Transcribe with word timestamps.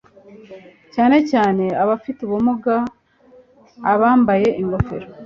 cyane 0.93 1.17
cyane 1.31 1.65
abafite 1.83 2.19
ubumuga 2.23 2.75
abambaye 3.93 4.47
ingofero 4.61 5.07